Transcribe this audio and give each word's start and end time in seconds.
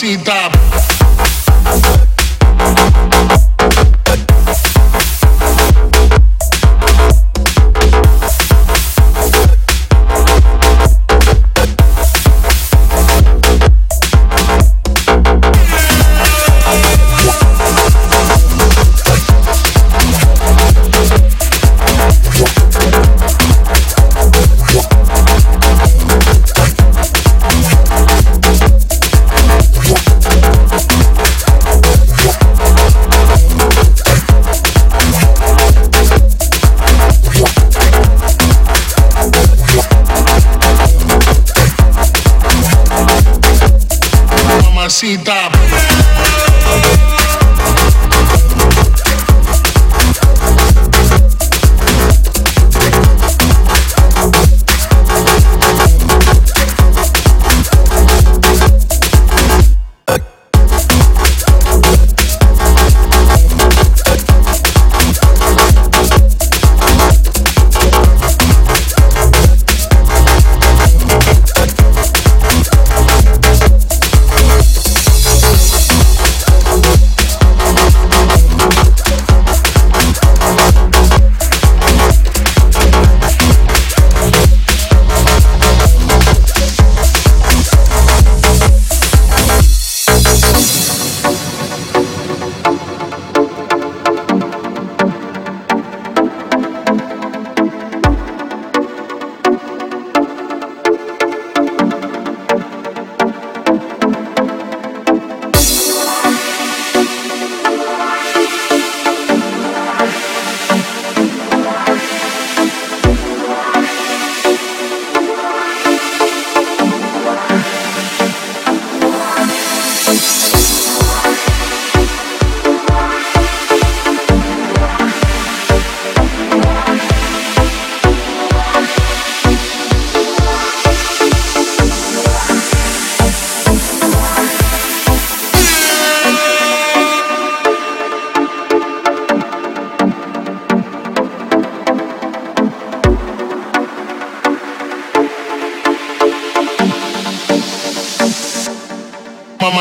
mamacita. 0.00 0.37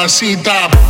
mamacita. 0.08 0.87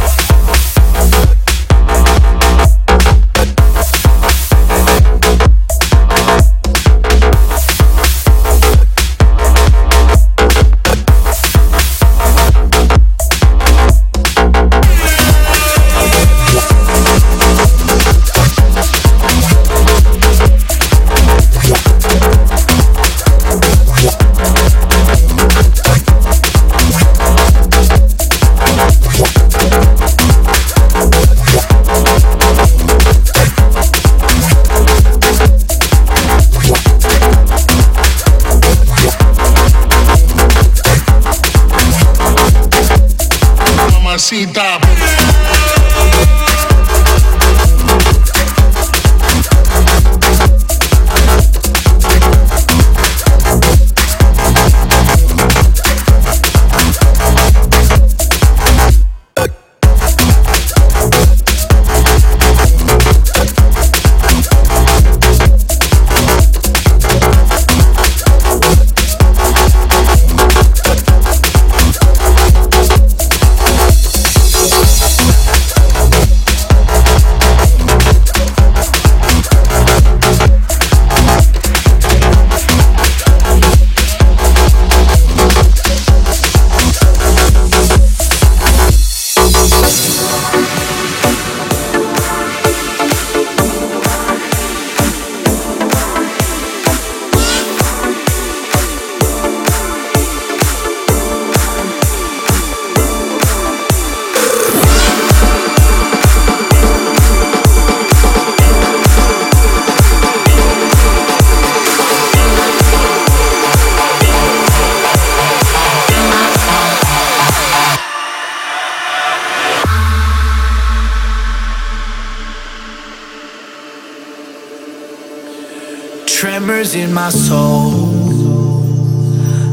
my 127.28 127.32
soul. 127.32 128.86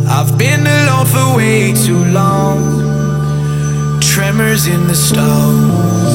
I've 0.08 0.36
been 0.36 0.66
alone 0.66 1.06
for 1.06 1.36
way 1.36 1.72
too 1.72 2.04
long. 2.06 2.58
Tremors 4.00 4.66
in 4.66 4.88
the 4.88 4.94
stones, 4.94 6.14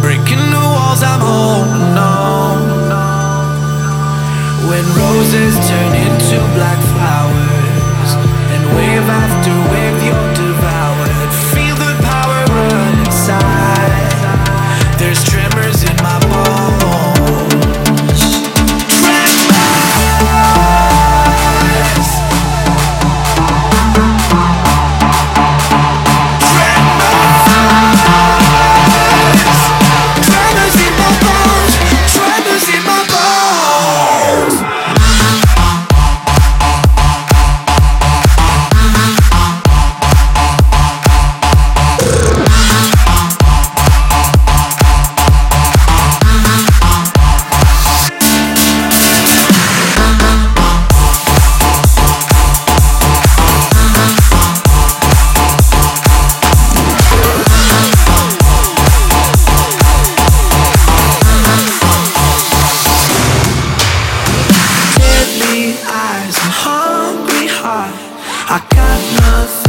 breaking 0.00 0.44
the 0.54 0.62
walls 0.74 1.02
I'm 1.02 1.20
holding. 1.20 1.49
I 68.52 68.58
got 68.68 69.20
nothing. 69.20 69.59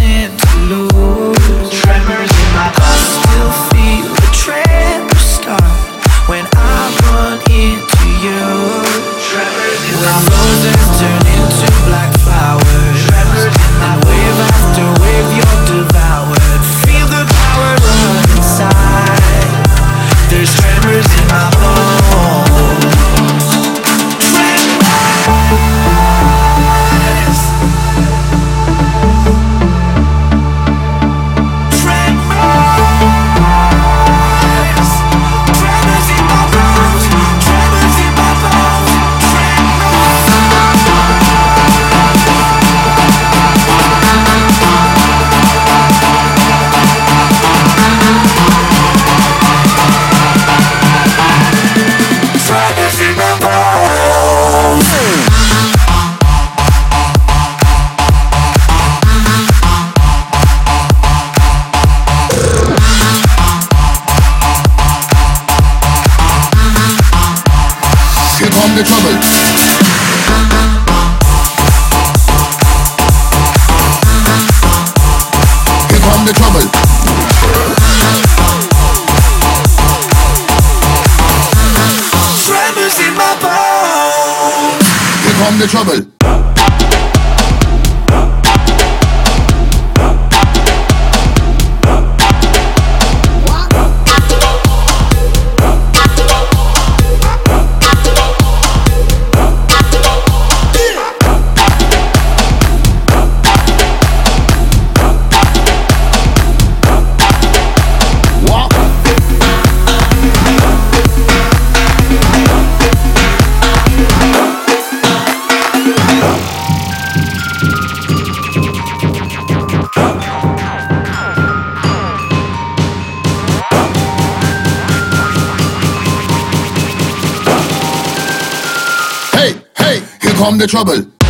Come 130.51 130.57
the 130.57 130.67
trouble. 130.67 131.20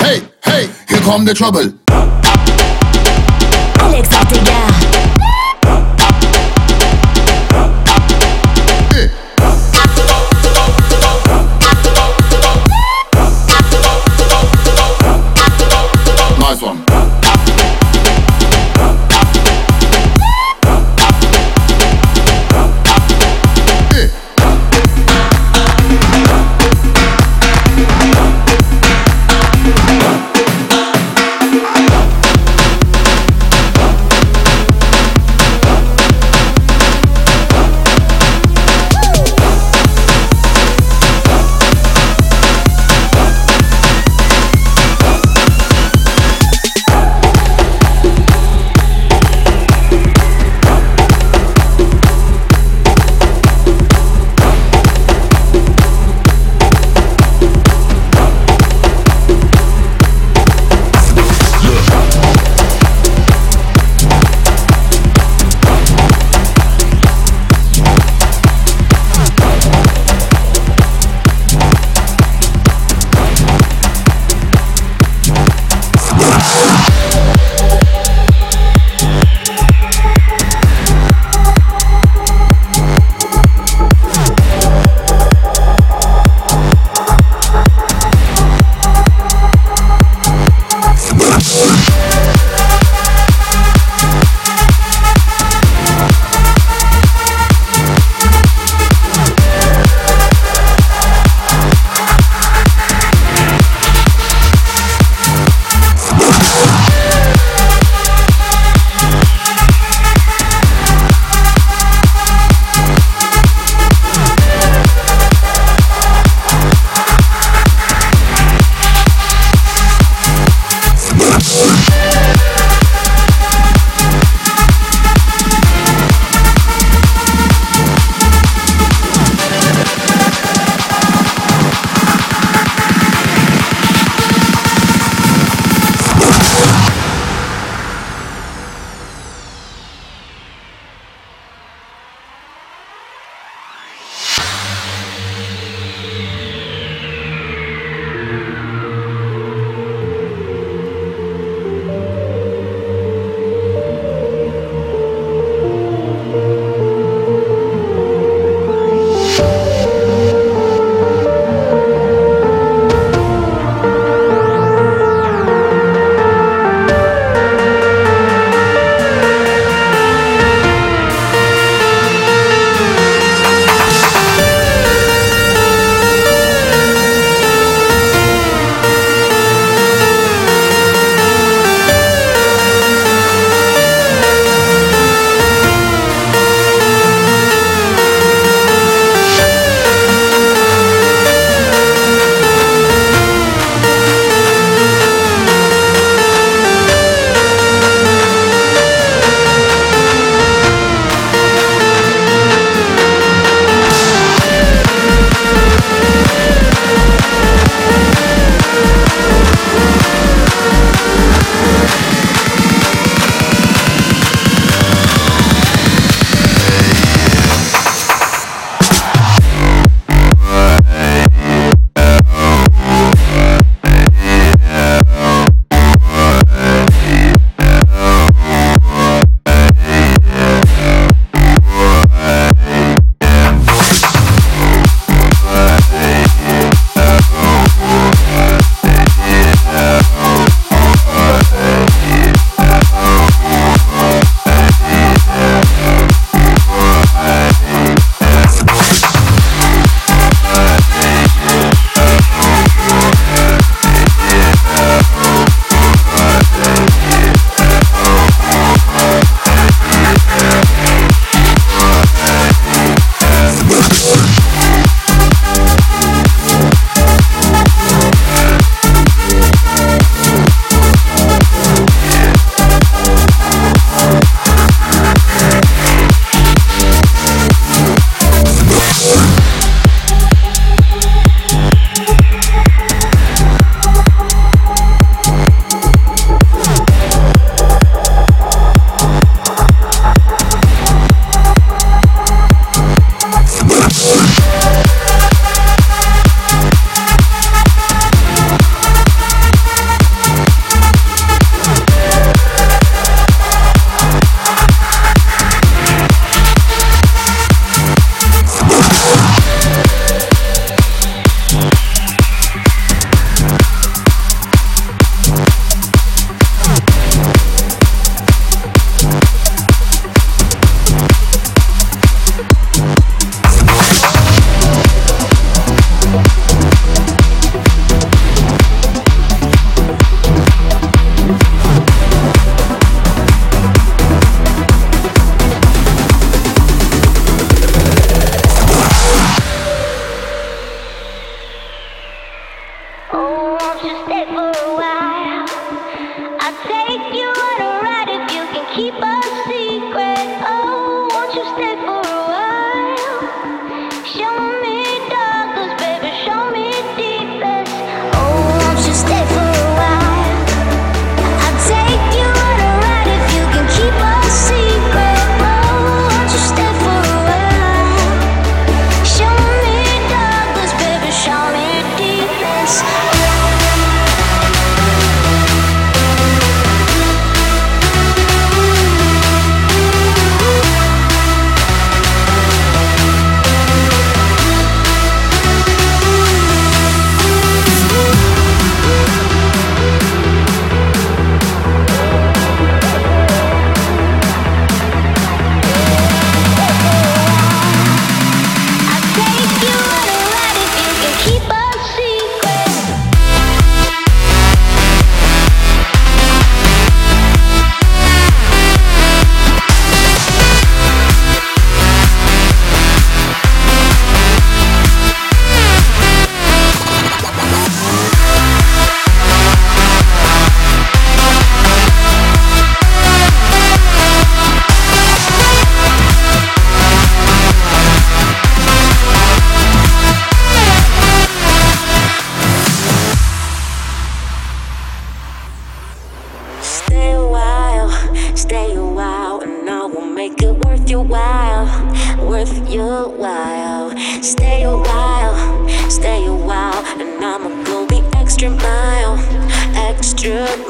Hey, 0.00 0.26
hey, 0.44 0.66
here 0.88 1.00
come 1.02 1.24
the 1.24 1.34
trouble. 1.34 1.72
Alex. 3.80 5.07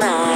Extra 0.00 0.27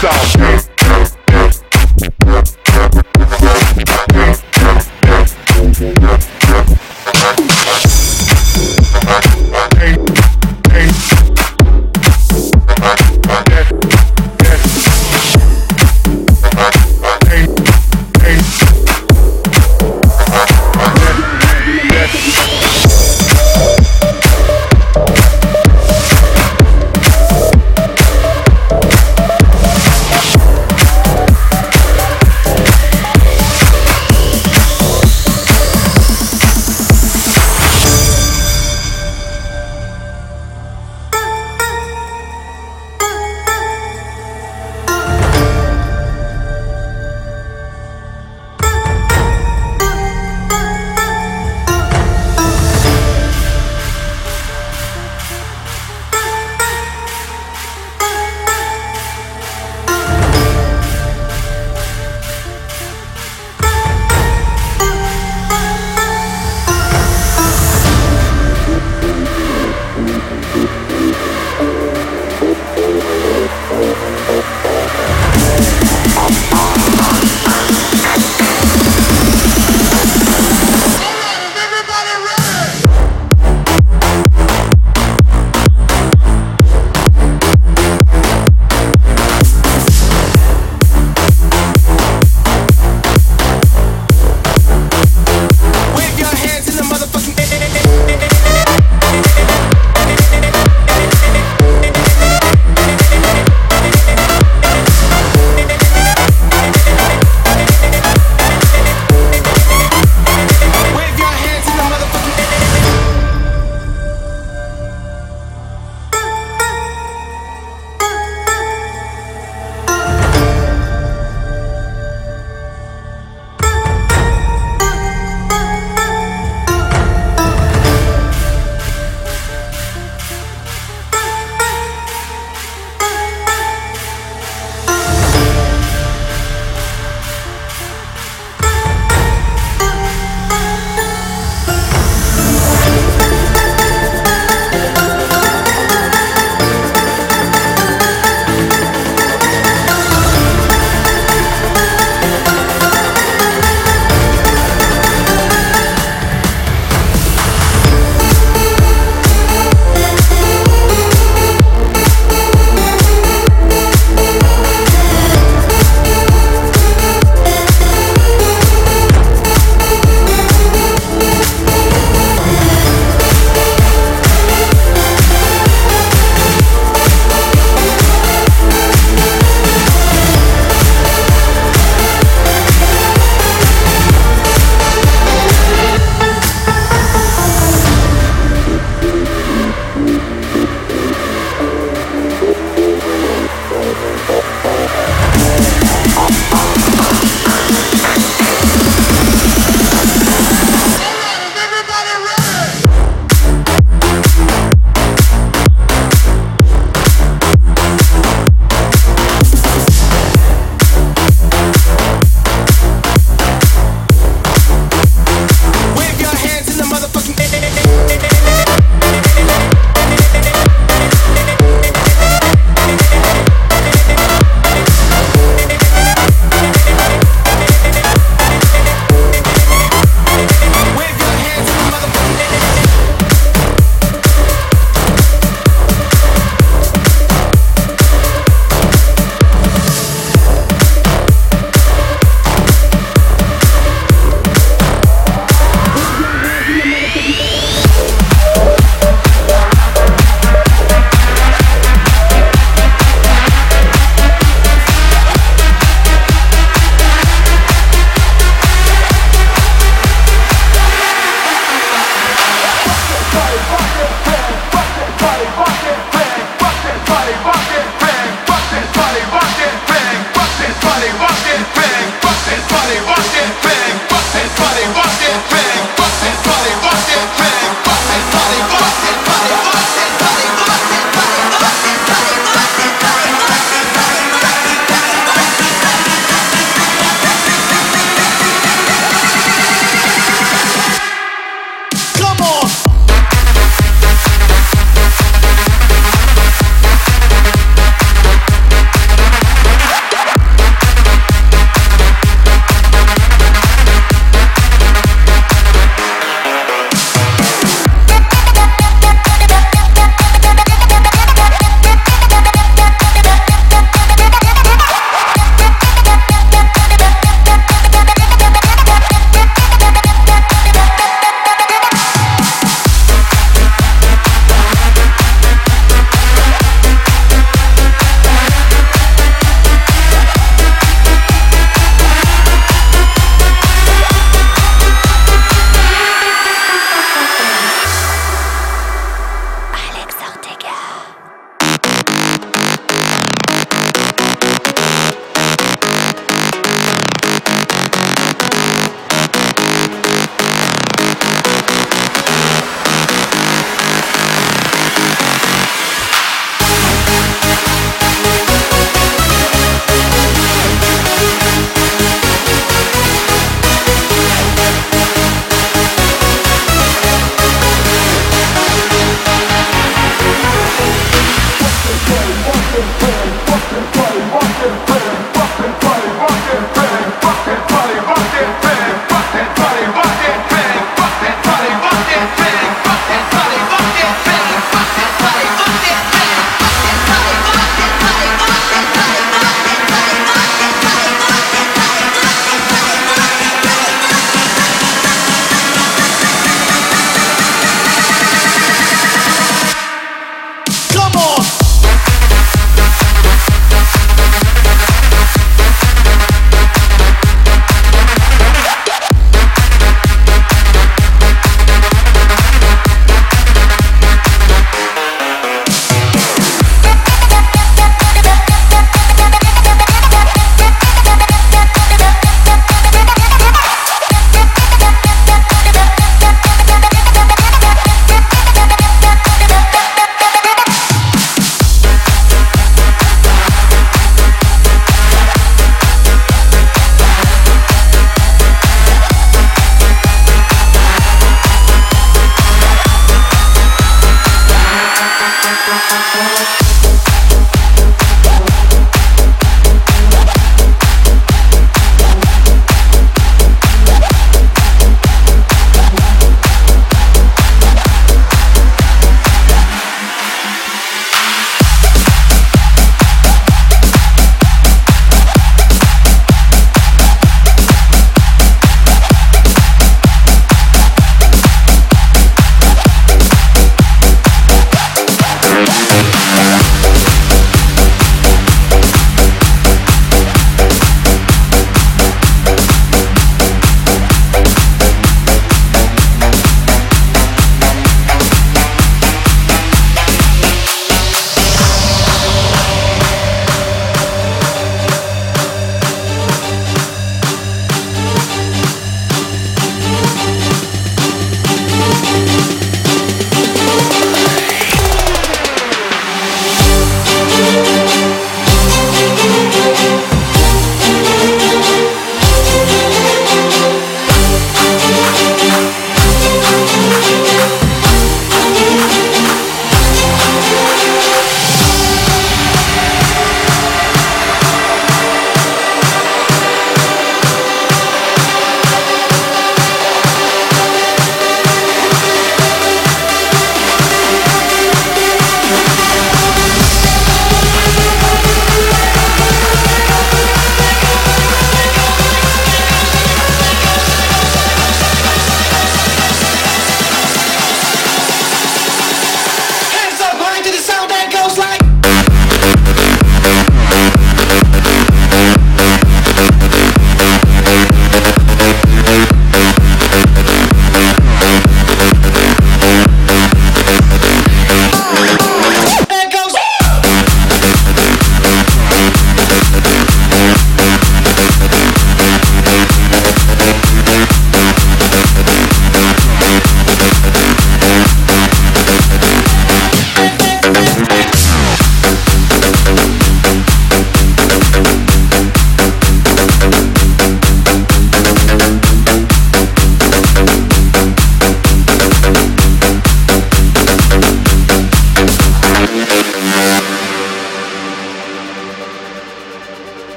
stop. 0.00 0.69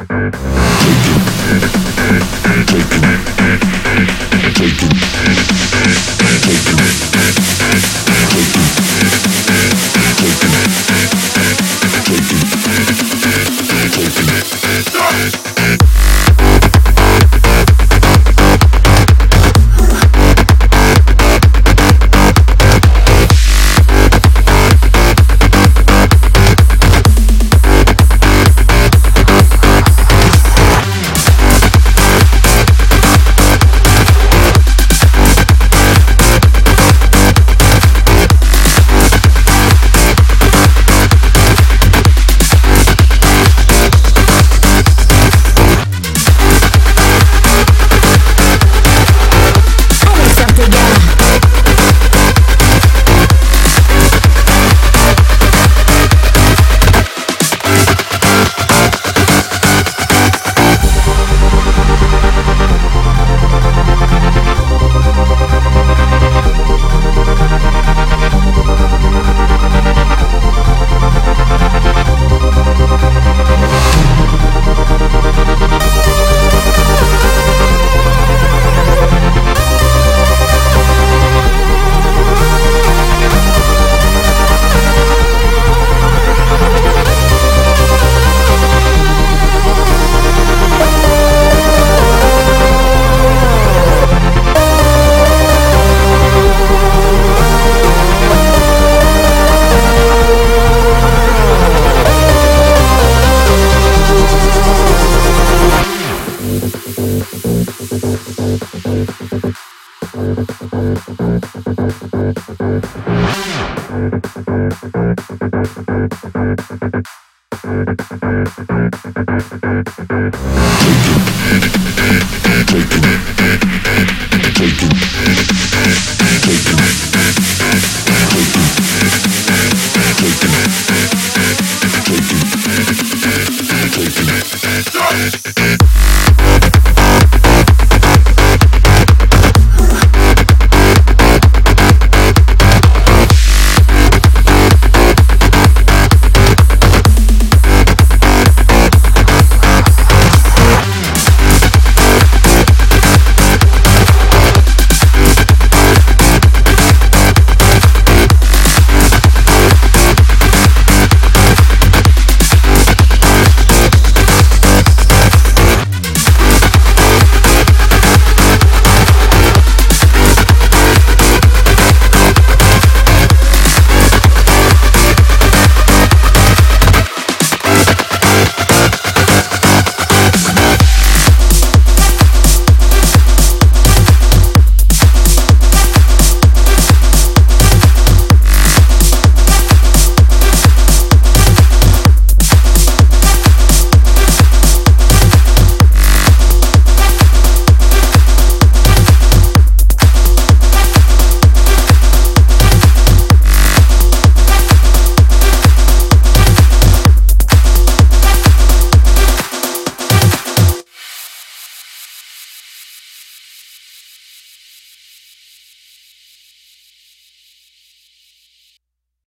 Take 0.00 0.10
it. 0.12 0.60